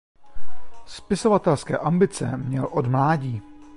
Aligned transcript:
Spisovatelské 0.85 1.77
ambice 1.77 2.37
měl 2.37 2.65
od 2.71 2.85
mládí. 2.87 3.41